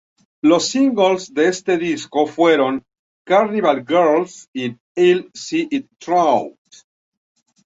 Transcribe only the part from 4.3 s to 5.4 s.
y "I'll